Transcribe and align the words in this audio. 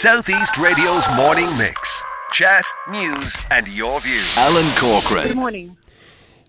Southeast 0.00 0.56
Radio's 0.56 1.04
morning 1.14 1.46
mix. 1.58 2.02
Chat, 2.32 2.64
news, 2.88 3.36
and 3.50 3.68
your 3.68 4.00
views. 4.00 4.34
Alan 4.38 4.64
Corcoran. 4.78 5.28
Good 5.28 5.36
morning. 5.36 5.76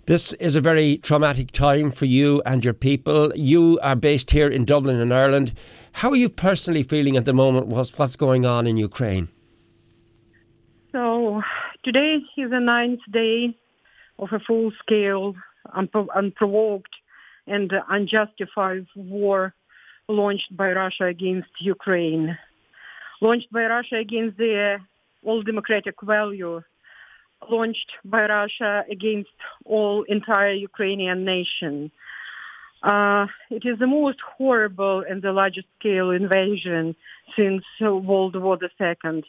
This 0.05 0.31
is 0.31 0.55
a 0.55 0.61
very 0.61 0.99
traumatic 0.99 1.51
time 1.51 1.91
for 1.91 2.05
you 2.05 2.41
and 2.45 2.63
your 2.63 2.73
people. 2.73 3.33
You 3.35 3.77
are 3.83 3.97
based 3.97 4.31
here 4.31 4.47
in 4.47 4.63
Dublin, 4.63 5.01
in 5.01 5.11
Ireland. 5.11 5.51
How 5.95 6.11
are 6.11 6.15
you 6.15 6.29
personally 6.29 6.81
feeling 6.81 7.17
at 7.17 7.25
the 7.25 7.33
moment? 7.33 7.67
What's, 7.67 7.99
what's 7.99 8.15
going 8.15 8.45
on 8.45 8.67
in 8.67 8.77
Ukraine? 8.77 9.27
So, 10.93 11.41
today 11.83 12.19
is 12.37 12.51
the 12.51 12.61
ninth 12.61 13.01
day 13.11 13.53
of 14.17 14.29
a 14.31 14.39
full-scale, 14.39 15.35
unpro- 15.75 16.07
unprovoked, 16.15 16.95
and 17.47 17.69
unjustified 17.89 18.87
war 18.95 19.53
launched 20.07 20.55
by 20.55 20.71
Russia 20.71 21.07
against 21.07 21.49
Ukraine. 21.59 22.37
Launched 23.21 23.51
by 23.51 23.65
Russia 23.65 23.97
against 23.97 24.37
the 24.37 24.77
all 25.23 25.43
democratic 25.43 25.95
value 26.01 26.61
launched 27.49 27.91
by 28.05 28.25
Russia 28.25 28.83
against 28.89 29.29
all 29.65 30.03
entire 30.03 30.53
Ukrainian 30.53 31.25
nation. 31.25 31.91
Uh, 32.83 33.27
it 33.49 33.63
is 33.65 33.77
the 33.79 33.87
most 33.87 34.19
horrible 34.37 35.03
and 35.07 35.21
the 35.21 35.31
largest 35.31 35.67
scale 35.79 36.09
invasion 36.11 36.95
since 37.35 37.63
uh, 37.85 37.95
World 37.95 38.35
War 38.35 38.57
II. 38.61 39.23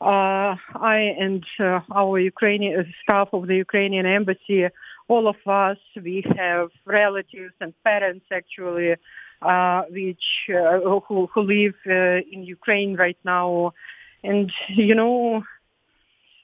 Uh, 0.00 0.54
I 0.74 0.98
and 1.18 1.44
uh, 1.58 1.80
our 1.92 2.18
Ukrainian 2.20 2.94
staff 3.02 3.28
of 3.32 3.48
the 3.48 3.56
Ukrainian 3.56 4.06
embassy, 4.06 4.66
all 5.08 5.26
of 5.26 5.36
us, 5.46 5.78
we 6.00 6.22
have 6.36 6.68
relatives 6.84 7.54
and 7.60 7.72
parents 7.82 8.26
actually, 8.30 8.94
uh, 9.42 9.82
which 9.90 10.24
uh, 10.48 10.80
who, 10.80 11.28
who 11.32 11.42
live 11.42 11.74
in 12.32 12.44
Ukraine 12.44 12.96
right 12.96 13.18
now, 13.24 13.72
and 14.22 14.52
you 14.68 14.94
know, 14.94 15.44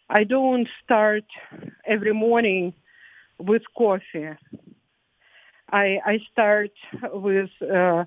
I 0.09 0.25
don't 0.25 0.69
start 0.85 1.25
every 1.87 2.13
morning 2.13 2.75
with 3.39 3.63
coffee. 3.77 4.31
I, 5.71 5.99
I 6.05 6.21
start 6.31 6.73
with 7.15 7.51
uh, 7.63 8.05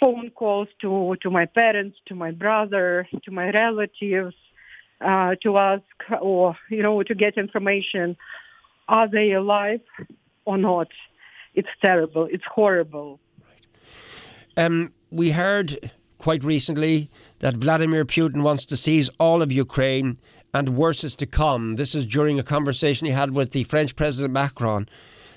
phone 0.00 0.30
calls 0.30 0.68
to, 0.80 1.16
to 1.22 1.30
my 1.30 1.44
parents, 1.44 1.98
to 2.06 2.14
my 2.14 2.30
brother, 2.30 3.06
to 3.24 3.30
my 3.30 3.50
relatives, 3.50 4.34
uh, 5.02 5.34
to 5.42 5.58
ask 5.58 5.82
or, 6.20 6.56
you 6.70 6.82
know, 6.82 7.02
to 7.02 7.14
get 7.14 7.36
information. 7.36 8.16
Are 8.88 9.06
they 9.06 9.32
alive 9.32 9.82
or 10.46 10.56
not? 10.56 10.88
It's 11.54 11.68
terrible. 11.82 12.26
It's 12.30 12.44
horrible. 12.46 13.20
Um, 14.58 14.92
we 15.12 15.30
heard 15.30 15.92
quite 16.18 16.42
recently 16.42 17.10
that 17.38 17.56
Vladimir 17.56 18.04
Putin 18.04 18.42
wants 18.42 18.64
to 18.64 18.76
seize 18.76 19.08
all 19.20 19.40
of 19.40 19.52
Ukraine 19.52 20.18
and 20.52 20.70
worse 20.70 21.04
is 21.04 21.14
to 21.16 21.26
come. 21.26 21.76
This 21.76 21.94
is 21.94 22.04
during 22.04 22.40
a 22.40 22.42
conversation 22.42 23.06
he 23.06 23.12
had 23.12 23.30
with 23.30 23.52
the 23.52 23.62
French 23.62 23.94
President 23.94 24.34
Macron. 24.34 24.88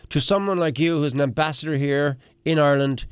To 0.10 0.20
someone 0.20 0.58
like 0.58 0.80
you, 0.80 0.98
who's 0.98 1.14
an 1.14 1.22
ambassador 1.22 1.76
here 1.76 2.18
in 2.46 2.58
Ireland, 2.58 3.06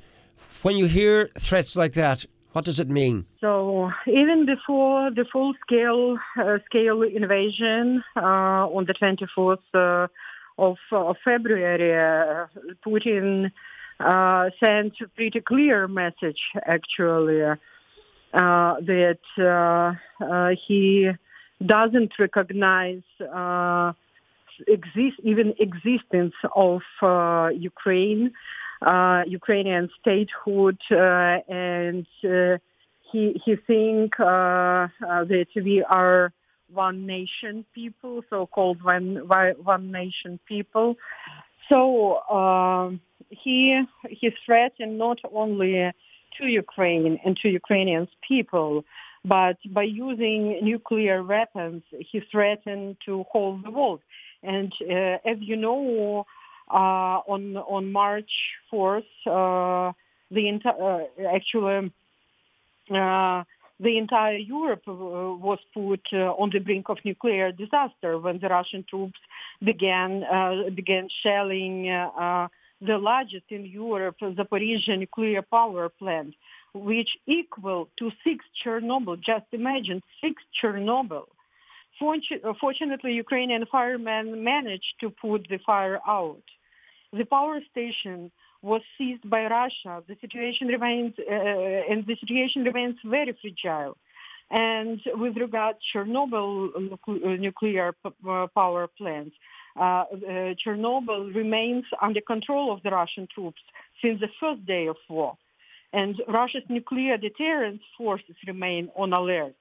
when 0.63 0.77
you 0.77 0.87
hear 0.87 1.30
threats 1.37 1.75
like 1.75 1.93
that, 1.93 2.25
what 2.53 2.65
does 2.65 2.80
it 2.80 2.89
mean? 2.89 3.27
So 3.39 3.91
even 4.07 4.47
before 4.47 5.11
the 5.11 5.25
full-scale 5.31 6.17
uh, 6.39 6.57
scale 6.65 7.03
invasion 7.03 8.03
uh, 8.15 8.65
on 8.65 8.85
the 8.85 8.95
24th 8.95 9.59
uh, 9.75 10.07
of, 10.57 10.77
of, 10.91 11.17
February, 11.23 11.93
uh, 11.93 12.47
Putin 12.83 13.52
uh, 14.00 14.50
sent 14.59 14.94
a 15.02 15.08
pretty 15.16 15.42
clear 15.42 15.88
message, 15.88 16.42
actually, 16.66 17.42
uh, 17.42 17.58
that 18.33 19.97
he 20.67 21.09
doesn't 21.66 22.14
recognize 22.17 23.02
uh, 23.22 23.92
exist 24.67 25.20
even 25.23 25.53
existence 25.59 26.33
of 26.55 26.81
uh, 27.02 27.49
Ukraine, 27.54 28.32
uh, 28.82 29.23
Ukrainian 29.27 29.89
statehood, 29.99 30.80
uh, 30.92 31.39
and 31.49 32.05
uh, 32.23 32.58
he 33.11 33.42
he 33.43 33.55
think 33.55 34.20
uh, 34.20 34.87
that 35.31 35.48
we 35.55 35.83
are 35.83 36.31
one 36.71 37.05
nation 37.05 37.66
people, 37.73 38.23
so-called 38.30 38.81
one 38.83 39.16
one 39.27 39.92
nation 39.92 40.39
people. 40.48 40.95
So 41.67 42.21
um, 42.30 43.02
he 43.30 43.82
he 44.10 44.32
threatened 44.45 44.98
not 44.98 45.20
only 45.34 45.92
to 46.38 46.45
Ukraine 46.45 47.20
and 47.26 47.36
to 47.38 47.50
Ukrainian 47.50 48.08
people, 48.28 48.86
but 49.26 49.58
by 49.73 49.84
using 49.84 50.60
nuclear 50.64 51.23
weapons, 51.23 51.84
he 51.92 52.22
threatened 52.32 52.98
to 53.06 53.23
hold 53.32 53.66
the 53.66 53.72
world. 53.72 54.02
And 54.44 54.72
uh, 54.82 55.17
as 55.26 55.38
you 55.40 55.56
know, 55.56 56.26
uh, 56.72 57.20
on 57.28 57.58
on 57.58 57.92
March 57.92 58.32
4th, 58.72 59.04
uh, 59.26 59.92
the 60.32 60.48
entire 60.48 61.08
uh, 61.20 61.36
actually 61.36 61.92
uh, 62.94 63.44
the 63.82 63.98
entire 63.98 64.38
Europe 64.38 64.84
uh, 64.88 64.94
was 64.94 65.60
put 65.73 66.02
on 66.14 66.50
the 66.52 66.60
brink 66.60 66.90
of 66.90 66.98
nuclear 67.04 67.52
disaster 67.52 68.17
when 68.17 68.40
the 68.40 68.48
Russian 68.48 68.86
troops 68.90 69.20
began 69.64 70.23
began 70.76 71.10
shelling 71.23 71.88
the 72.82 72.98
largest 72.98 73.45
in 73.50 73.66
Europe 73.66 74.17
Zaporizhia 74.22 74.98
nuclear 74.98 75.42
power 75.42 75.90
plant 75.90 76.34
which 76.73 77.17
equal 77.26 77.90
to 77.98 78.12
six 78.23 78.45
Chernobyl. 78.64 79.20
Just 79.20 79.45
imagine 79.52 80.02
six 80.22 80.42
Chernobyl. 80.62 81.26
Fortunately, 82.00 83.14
Ukrainian 83.14 83.66
firemen 83.66 84.44
managed 84.44 84.94
to 85.02 85.10
put 85.10 85.48
the 85.50 85.60
fire 85.66 86.00
out. 86.08 86.44
The 87.12 87.26
power 87.26 87.60
station 87.72 88.32
was 88.62 88.82
seized 88.98 89.30
by 89.30 89.46
Russia. 89.48 90.04
The 90.08 90.16
situation 90.22 90.67
remains, 90.67 91.14
uh, 91.20 91.92
and 91.92 92.06
the 92.06 92.16
situation 92.20 92.64
remains 92.64 92.98
very 93.04 93.36
fragile. 93.42 93.98
And 94.52 95.00
with 95.16 95.36
regard 95.38 95.76
to 95.78 96.00
Chernobyl 96.00 97.40
nuclear 97.40 97.94
uh, 98.06 98.48
power 98.48 98.88
plant, 98.88 99.34
uh, 99.34 99.38
uh, 99.38 99.58
Chernobyl 99.80 101.34
remains 101.34 101.86
under 102.02 102.22
control 102.22 102.72
of 102.73 102.84
the 102.84 102.92
Russian 102.92 103.28
troops 103.34 103.62
since 104.02 104.20
the 104.20 104.30
first 104.40 104.66
day 104.66 104.88
of 104.88 104.98
war. 105.10 105.38
And 105.92 106.22
Russia's 106.28 106.64
nuclear 106.70 107.17
deterrence 107.17 107.82
forces 107.98 108.36
remain 108.45 108.90
on 108.95 109.14
alert, 109.14 109.56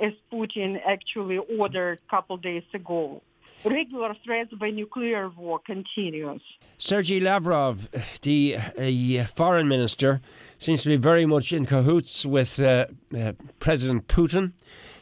as 0.00 0.12
Putin 0.32 0.80
actually 0.86 1.38
ordered 1.58 1.98
a 2.06 2.10
couple 2.10 2.36
days 2.36 2.62
ago. 2.72 3.20
Regular 3.64 4.14
threats 4.24 4.52
by 4.54 4.70
nuclear 4.70 5.30
war 5.30 5.58
continues. 5.58 6.42
Sergei 6.78 7.18
Lavrov, 7.18 7.88
the 8.22 8.56
uh, 8.56 9.24
foreign 9.26 9.66
minister, 9.66 10.20
seems 10.58 10.84
to 10.84 10.90
be 10.90 10.96
very 10.96 11.26
much 11.26 11.52
in 11.52 11.66
cahoots 11.66 12.24
with 12.24 12.60
uh, 12.60 12.86
uh, 13.16 13.32
President 13.58 14.06
Putin. 14.06 14.52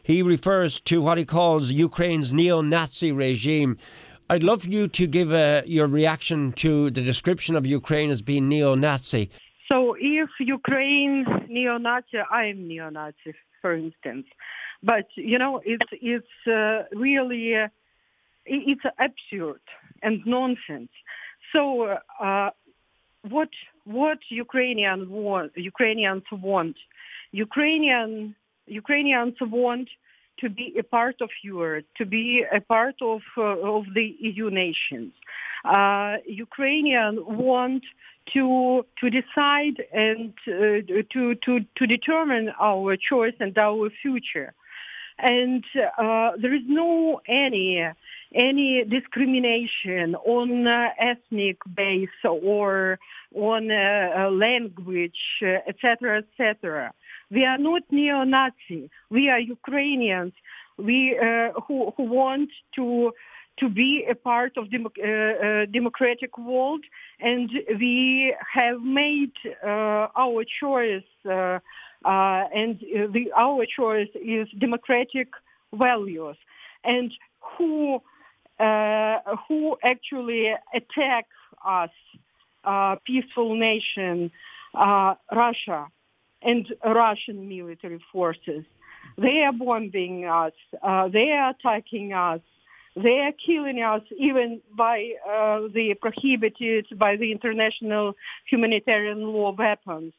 He 0.02 0.22
refers 0.22 0.80
to 0.82 1.02
what 1.02 1.18
he 1.18 1.26
calls 1.26 1.70
Ukraine's 1.70 2.32
neo-Nazi 2.32 3.12
regime. 3.12 3.76
I'd 4.28 4.42
love 4.42 4.64
you 4.66 4.88
to 4.88 5.06
give 5.06 5.32
uh, 5.32 5.62
your 5.66 5.86
reaction 5.86 6.50
to 6.54 6.90
the 6.90 7.00
description 7.00 7.54
of 7.54 7.64
Ukraine 7.64 8.10
as 8.10 8.22
being 8.22 8.48
neo-Nazi. 8.48 9.30
So 9.70 9.96
if 10.00 10.30
Ukraine 10.40 11.24
neo-Nazi, 11.48 12.18
I'm 12.30 12.66
neo-Nazi, 12.66 13.34
for 13.62 13.72
instance. 13.74 14.26
But, 14.82 15.06
you 15.14 15.38
know, 15.38 15.62
it's, 15.64 15.90
it's 15.92 16.46
uh, 16.46 16.84
really, 16.92 17.54
uh, 17.54 17.68
it's 18.44 18.82
absurd 18.98 19.60
and 20.02 20.26
nonsense. 20.26 20.90
So 21.52 21.96
uh, 22.20 22.50
what, 23.22 23.50
what 23.84 24.18
want, 25.08 25.52
Ukrainians 25.56 26.28
want? 26.32 26.76
Ukrainian, 27.32 28.34
Ukrainians 28.66 29.36
want 29.40 29.88
to 30.40 30.48
be 30.48 30.74
a 30.78 30.82
part 30.82 31.20
of 31.20 31.30
Europe, 31.42 31.86
to 31.96 32.04
be 32.04 32.44
a 32.52 32.60
part 32.60 32.96
of, 33.00 33.22
uh, 33.36 33.42
of 33.42 33.84
the 33.94 34.16
EU 34.20 34.50
nations. 34.50 35.12
Uh, 35.64 36.16
Ukrainians 36.26 37.18
want 37.26 37.84
to 38.34 38.84
to 39.00 39.10
decide 39.10 39.76
and 39.92 40.32
uh, 40.48 40.82
to 41.12 41.34
to 41.44 41.60
to 41.76 41.86
determine 41.86 42.52
our 42.60 42.96
choice 42.96 43.34
and 43.40 43.56
our 43.58 43.90
future. 44.02 44.52
And 45.18 45.64
uh, 45.76 46.32
there 46.40 46.54
is 46.54 46.66
no 46.66 47.20
any 47.26 47.84
any 48.34 48.84
discrimination 48.84 50.14
on 50.16 50.66
uh, 50.66 50.88
ethnic 50.98 51.58
base 51.74 52.20
or 52.24 52.98
on 53.34 53.70
uh, 53.70 54.28
language, 54.30 55.22
etc., 55.42 56.22
etc. 56.22 56.92
We 57.30 57.44
are 57.44 57.58
not 57.58 57.82
neo-Nazi. 57.90 58.90
We 59.10 59.28
are 59.30 59.40
Ukrainians. 59.40 60.32
We 60.78 61.18
uh, 61.18 61.52
who 61.66 61.92
who 61.96 62.04
want 62.04 62.50
to 62.76 63.12
to 63.58 63.68
be 63.68 64.06
a 64.08 64.14
part 64.14 64.56
of 64.58 64.70
the 64.70 64.78
uh, 64.78 64.84
uh, 65.46 65.66
democratic 65.66 66.36
world, 66.38 66.84
and 67.20 67.50
we 67.80 68.34
have 68.52 68.80
made 68.82 69.32
uh, 69.64 70.08
our 70.14 70.44
choice 70.60 71.02
and 71.24 72.78
the, 73.14 73.32
our 73.36 73.64
choice 73.66 74.10
is 74.14 74.46
democratic 74.58 75.28
values. 75.72 76.36
And 76.84 77.10
who 77.40 78.02
who 79.48 79.76
actually 79.82 80.54
attack 80.74 81.26
us, 81.64 81.90
peaceful 83.04 83.56
nation, 83.56 84.30
Russia 85.32 85.88
and 86.46 86.64
Russian 86.84 87.48
military 87.48 88.00
forces. 88.12 88.64
They 89.18 89.42
are 89.46 89.52
bombing 89.52 90.24
us. 90.26 90.52
Uh, 90.82 91.08
they 91.08 91.30
are 91.32 91.50
attacking 91.50 92.12
us. 92.12 92.40
They 92.96 93.18
are 93.26 93.32
killing 93.32 93.82
us 93.82 94.02
even 94.18 94.60
by 94.74 95.10
uh, 95.28 95.68
the 95.74 95.94
prohibited 96.00 96.86
by 96.98 97.16
the 97.16 97.30
international 97.30 98.14
humanitarian 98.50 99.20
law 99.34 99.52
weapons, 99.52 100.14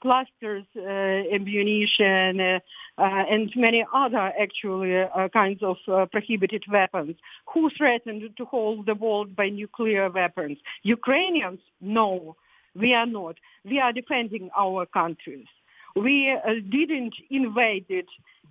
clusters, 0.00 0.64
uh, 0.76 1.34
ammunition, 1.36 2.40
uh, 2.40 2.60
uh, 2.98 3.24
and 3.30 3.52
many 3.56 3.84
other 3.92 4.32
actually 4.40 5.02
uh, 5.02 5.28
kinds 5.28 5.62
of 5.62 5.76
prohibited 6.10 6.64
weapons. 6.70 7.16
Who 7.52 7.70
threatened 7.76 8.22
to 8.38 8.44
hold 8.44 8.86
the 8.86 8.94
world 8.94 9.36
by 9.36 9.48
nuclear 9.48 10.08
weapons? 10.10 10.56
Ukrainians? 10.82 11.60
No, 11.80 12.36
we 12.74 12.94
are 12.94 13.06
not. 13.06 13.36
We 13.64 13.80
are 13.80 13.92
defending 13.92 14.50
our 14.56 14.86
countries. 14.86 15.46
We 15.96 16.30
uh, 16.30 16.54
didn't 16.70 17.14
invade 17.30 17.86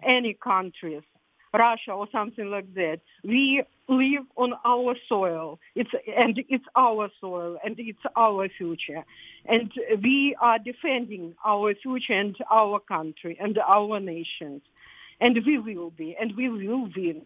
any 0.01 0.33
countries, 0.33 1.03
Russia 1.53 1.91
or 1.91 2.07
something 2.11 2.49
like 2.49 2.73
that. 2.75 3.01
We 3.23 3.63
live 3.89 4.23
on 4.37 4.53
our 4.65 4.95
soil. 5.09 5.59
It's 5.75 5.89
and 6.15 6.43
it's 6.47 6.65
our 6.75 7.09
soil 7.19 7.57
and 7.63 7.75
it's 7.77 7.99
our 8.15 8.47
future, 8.49 9.03
and 9.45 9.71
we 10.01 10.35
are 10.39 10.57
defending 10.57 11.35
our 11.45 11.75
future 11.75 12.13
and 12.13 12.35
our 12.49 12.79
country 12.79 13.37
and 13.39 13.57
our 13.57 13.99
nations, 13.99 14.61
and 15.19 15.37
we 15.45 15.57
will 15.57 15.91
be 15.91 16.15
and 16.19 16.35
we 16.35 16.49
will 16.49 16.89
win. 16.95 17.25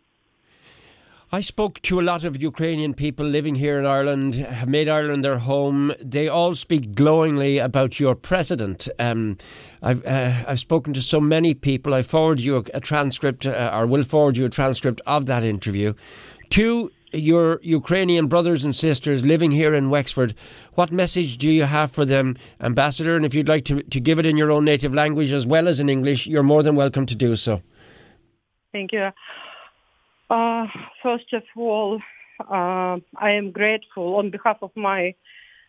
I 1.30 1.42
spoke 1.42 1.82
to 1.82 2.00
a 2.00 2.02
lot 2.02 2.24
of 2.24 2.42
Ukrainian 2.42 2.94
people 2.94 3.26
living 3.26 3.56
here 3.56 3.78
in 3.78 3.86
Ireland, 3.86 4.36
have 4.36 4.70
made 4.70 4.88
Ireland 4.88 5.26
their 5.26 5.40
home. 5.40 5.92
They 6.02 6.30
all 6.30 6.56
speak 6.56 6.96
glowingly 6.96 7.58
about 7.58 8.00
your 8.00 8.16
president. 8.16 8.88
Um, 8.98 9.38
I've 9.82 10.06
uh, 10.06 10.46
I've 10.48 10.60
spoken 10.60 10.94
to 10.94 11.02
so 11.02 11.20
many 11.20 11.54
people. 11.54 11.94
I 11.94 12.02
forward 12.02 12.40
you 12.40 12.56
a, 12.56 12.64
a 12.76 12.80
transcript, 12.80 13.46
uh, 13.46 13.72
or 13.74 13.86
will 13.86 14.04
forward 14.04 14.38
you 14.38 14.46
a 14.46 14.50
transcript 14.50 15.02
of 15.06 15.26
that 15.26 15.44
interview. 15.44 15.96
To 16.52 16.92
your 17.12 17.60
Ukrainian 17.62 18.28
brothers 18.28 18.64
and 18.64 18.74
sisters 18.74 19.26
living 19.26 19.52
here 19.52 19.74
in 19.74 19.90
Wexford, 19.90 20.34
what 20.76 20.94
message 20.94 21.38
do 21.38 21.50
you 21.50 21.64
have 21.64 21.92
for 21.92 22.06
them, 22.06 22.38
Ambassador? 22.62 23.18
And 23.18 23.26
if 23.26 23.34
you'd 23.34 23.50
like 23.50 23.66
to, 23.66 23.84
to 23.84 24.00
give 24.00 24.18
it 24.18 24.26
in 24.26 24.38
your 24.38 24.50
own 24.50 24.64
native 24.64 24.94
language 24.94 25.34
as 25.34 25.46
well 25.46 25.68
as 25.68 25.82
in 25.82 25.90
English, 25.90 26.26
you're 26.26 26.42
more 26.44 26.64
than 26.64 26.78
welcome 26.78 27.06
to 27.06 27.16
do 27.16 27.36
so. 27.36 27.62
Thank 28.72 28.94
you. 28.94 29.10
Uh, 30.30 30.68
first 31.02 31.32
of 31.34 31.44
all, 31.56 32.02
uh, 32.50 32.98
I 33.18 33.32
am 33.32 33.52
grateful 33.52 34.16
on 34.16 34.30
behalf 34.30 34.58
of 34.62 34.72
my 34.76 35.16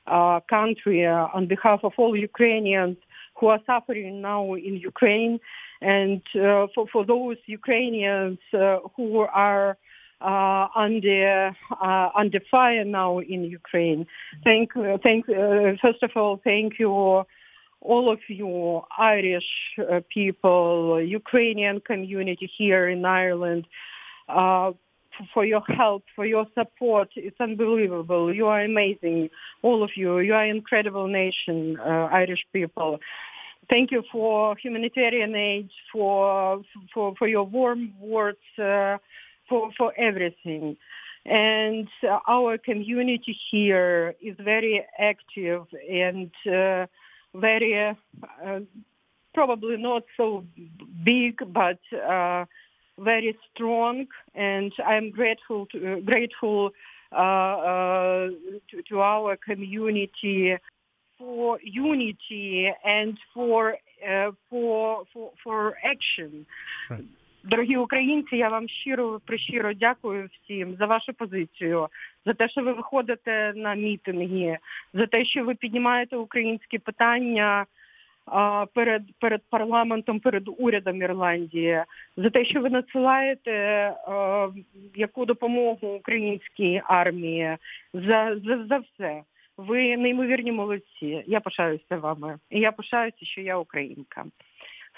uh, 0.07 0.41
country, 0.49 1.07
uh, 1.07 1.29
on 1.33 1.47
behalf 1.47 1.81
of 1.85 1.93
all 1.97 2.17
Ukrainians 2.17 2.97
who 3.39 3.47
are 3.49 3.61
suffering 3.67 4.21
now 4.21 4.55
in 4.55 4.77
Ukraine, 4.77 5.39
and 5.81 6.23
uh, 6.35 6.67
for, 6.75 6.89
for 6.93 7.05
those 7.05 7.37
Ukrainians 7.47 8.39
uh, 8.53 8.79
who 8.97 9.21
are 9.21 9.77
under 10.21 11.55
under 12.17 12.41
fire 12.51 12.85
now 12.85 13.21
in 13.21 13.45
Ukraine. 13.45 14.05
Thank, 14.43 14.73
thank. 15.05 15.27
first 15.81 16.03
of 16.03 16.11
all, 16.17 16.41
thank 16.43 16.81
you 16.81 16.91
all 17.81 18.11
of 18.11 18.19
you 18.27 18.83
Irish 18.99 19.51
people, 20.09 21.01
Ukrainian 21.01 21.79
community 21.81 22.51
here 22.59 22.89
in 22.89 23.05
Ireland, 23.05 23.69
uh, 24.29 24.73
for 25.35 25.45
your 25.45 25.63
help, 25.69 26.05
for 26.15 26.27
your 26.27 26.47
support. 26.55 27.09
It's 27.17 27.41
unbelievable. 27.41 28.33
You 28.35 28.47
are 28.47 28.63
amazing, 28.63 29.31
all 29.63 29.83
of 29.83 29.91
you. 29.97 30.21
You 30.21 30.35
are 30.35 30.45
an 30.45 30.57
incredible 30.57 31.09
nation, 31.09 31.79
uh, 31.81 32.09
Irish 32.13 32.47
people. 32.53 33.01
Thank 33.69 33.91
you 33.91 34.03
for 34.11 34.57
humanitarian 34.57 35.35
aid, 35.35 35.69
for 35.93 36.63
for, 36.95 37.15
for 37.17 37.29
your 37.29 37.45
warm 37.45 37.93
words, 38.01 38.39
uh, 38.59 38.99
for 39.49 39.71
for 39.77 39.93
everything. 39.99 40.77
And 41.27 41.89
uh, 42.03 42.21
our 42.27 42.57
community 42.57 43.37
here 43.51 44.15
is 44.23 44.37
very 44.39 44.87
active 44.99 45.67
and 45.91 46.31
uh, 46.47 46.87
very 47.35 47.75
uh, 47.77 48.61
probably 49.35 49.77
not 49.77 50.05
so 50.17 50.45
big, 51.05 51.41
but 51.53 51.79
very 52.99 53.37
strong, 53.53 54.07
and 54.35 54.73
I'm 54.87 55.11
grateful 55.11 55.67
to, 55.73 55.93
uh, 55.93 56.01
grateful 56.01 56.71
uh, 57.13 57.17
uh, 57.17 58.29
to, 58.71 58.83
to, 58.89 59.01
our 59.01 59.37
community 59.37 60.57
for 61.19 61.59
unity 61.63 62.71
and 62.85 63.19
for 63.35 63.77
for 64.51 65.05
for, 65.13 65.31
for 65.43 65.75
action. 65.85 66.47
Right. 66.91 67.05
Дорогі 67.45 67.77
українці, 67.77 68.37
я 68.37 68.49
вам 68.49 68.69
щиро 68.69 69.21
прищиро 69.25 69.73
дякую 69.73 70.29
всім 70.33 70.77
за 70.79 70.87
вашу 70.87 71.13
позицію, 71.13 71.89
за 72.27 72.35
те, 72.35 72.49
що 72.49 72.63
ви 72.63 72.73
виходите 72.73 73.53
на 73.57 73.75
мітинги, 73.75 74.59
за 74.95 75.07
те, 75.07 75.25
що 75.25 75.45
ви 75.45 75.55
піднімаєте 75.55 76.17
українські 76.17 76.79
питання 76.79 77.67
перед 78.75 79.03
перед 79.19 79.43
парламентом, 79.51 80.21
перед 80.21 80.49
урядом 80.59 81.03
Ірландії, 81.03 81.83
за 82.17 82.31
те, 82.31 82.45
що 82.45 82.61
ви 82.61 82.71
надсилаєте 82.71 83.53
яку 84.95 85.25
допомогу 85.25 85.89
українській 85.89 86.83
армії, 86.85 87.57
за, 87.95 88.37
за, 88.47 88.67
за 88.67 88.79
все. 88.79 89.23
Ви 89.57 89.97
неймовірні 89.97 90.53
молодці. 90.53 91.25
Я 91.27 91.41
пишаюся 91.41 91.97
вами. 91.97 92.39
І 92.51 92.61
я 92.61 92.73
пишаюся, 92.73 93.19
що 93.27 93.41
я 93.41 93.57
українка. 93.57 94.25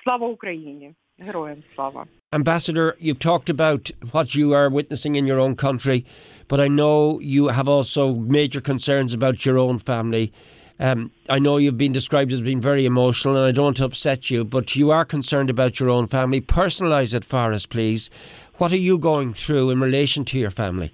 Слава 0.05 0.27
Україні! 0.27 0.93
Героям 1.19 1.63
слава! 1.75 2.07
Ambassador, 2.33 2.95
you've 2.99 3.19
talked 3.19 3.51
about 3.51 3.91
what 4.13 4.35
you 4.35 4.55
are 4.55 4.71
witnessing 4.71 5.17
in 5.17 5.27
your 5.27 5.39
own 5.39 5.55
country, 5.57 6.05
but 6.49 6.61
I 6.61 6.69
know 6.69 7.21
you 7.21 7.49
have 7.49 7.69
also 7.69 8.15
major 8.15 8.63
concerns 8.63 9.13
about 9.13 9.45
your 9.45 9.59
own 9.59 9.79
family. 9.79 10.33
Um, 10.81 11.11
I 11.29 11.39
know 11.39 11.59
you've 11.59 11.77
been 11.77 11.93
described 11.93 12.33
as 12.33 12.41
being 12.41 12.63
very 12.63 12.87
emotional, 12.87 13.37
and 13.37 13.45
I 13.45 13.53
don't 13.53 13.65
want 13.65 13.77
to 13.77 13.85
upset 13.85 14.31
you, 14.31 14.47
but 14.47 14.75
you 14.77 14.91
are 14.91 15.05
concerned 15.05 15.51
about 15.51 15.79
your 15.79 15.91
own 15.91 16.07
family. 16.07 16.41
Personalise 16.41 17.13
it 17.13 17.23
for 17.23 17.53
us, 17.53 17.67
please. 17.67 18.09
What 18.57 18.73
are 18.73 18.79
you 18.79 18.97
going 18.97 19.35
through 19.35 19.69
in 19.69 19.79
relation 19.79 20.25
to 20.25 20.39
your 20.39 20.51
family? 20.51 20.91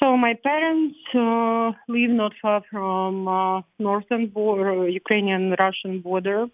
So 0.00 0.16
my 0.16 0.34
parents 0.34 0.96
uh, 1.14 1.70
live 1.86 2.10
not 2.10 2.32
far 2.42 2.64
from 2.68 3.28
uh, 3.28 3.62
northern 3.78 4.26
border, 4.26 4.88
Ukrainian-Russian 4.88 6.00
border, 6.00 6.48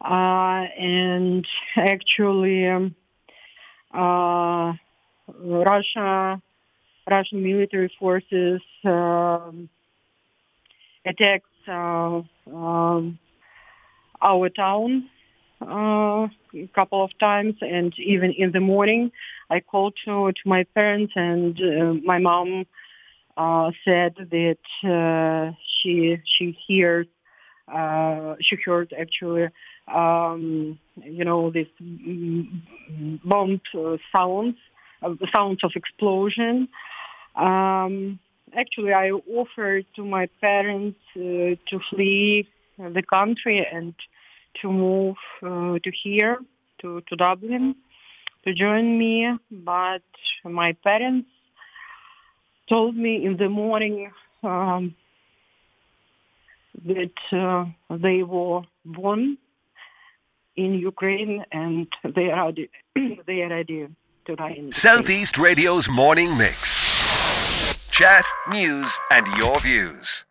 uh, 0.00 0.62
and 0.78 1.44
actually, 1.76 2.68
um, 2.68 2.94
uh, 3.92 4.74
Russia, 5.42 6.40
Russian 7.10 7.42
military 7.42 7.92
forces. 7.98 8.60
Um, 8.84 9.68
attacks 11.04 11.48
uh, 11.68 12.22
um, 12.52 13.18
our 14.22 14.48
town 14.48 15.08
uh, 15.62 16.28
a 16.54 16.68
couple 16.74 17.04
of 17.04 17.10
times, 17.18 17.54
and 17.60 17.92
even 17.98 18.32
in 18.32 18.52
the 18.52 18.60
morning, 18.60 19.12
I 19.50 19.60
called 19.60 19.94
to 20.04 20.32
to 20.32 20.48
my 20.48 20.64
parents, 20.74 21.12
and 21.16 21.60
uh, 21.60 21.94
my 22.04 22.18
mom 22.18 22.66
uh, 23.36 23.70
said 23.84 24.14
that 24.16 24.64
uh, 24.84 25.52
she 25.64 26.18
she 26.24 26.56
hears 26.66 27.06
uh, 27.72 28.36
she 28.40 28.56
heard 28.56 28.92
actually 28.98 29.48
um, 29.92 30.78
you 31.02 31.24
know 31.24 31.50
these 31.50 31.68
bomb 33.24 33.60
sounds, 34.12 34.56
sounds 35.32 35.64
of 35.64 35.72
explosion. 35.76 36.68
Um, 37.36 38.18
actually 38.56 38.92
I 38.92 39.10
offered 39.10 39.86
to 39.96 40.04
my 40.04 40.26
parents 40.40 40.98
uh, 41.16 41.20
to 41.70 41.80
flee 41.90 42.48
the 42.78 43.02
country 43.02 43.66
and 43.70 43.94
to 44.60 44.72
move 44.72 45.16
uh, 45.42 45.78
to 45.82 45.90
here, 45.90 46.38
to, 46.80 47.02
to 47.02 47.16
Dublin, 47.16 47.74
to 48.44 48.54
join 48.54 48.98
me. 48.98 49.36
But 49.50 50.02
my 50.44 50.72
parents 50.72 51.28
told 52.68 52.96
me 52.96 53.24
in 53.24 53.36
the 53.36 53.48
morning 53.48 54.10
um, 54.42 54.94
that 56.84 57.18
uh, 57.32 57.66
they 57.96 58.22
were 58.22 58.62
born 58.84 59.38
in 60.56 60.74
Ukraine 60.74 61.44
and 61.52 61.86
they 62.16 62.30
are 62.30 62.46
ready, 62.46 62.70
they 63.26 63.42
are 63.42 63.50
ready 63.50 63.88
to 64.26 64.36
die 64.36 64.54
in 64.58 64.72
Southeast 64.72 65.38
Radio's 65.38 65.88
morning 65.88 66.36
mix 66.36 66.69
chat, 68.00 68.24
news, 68.48 68.98
and 69.10 69.26
your 69.36 69.60
views. 69.60 70.24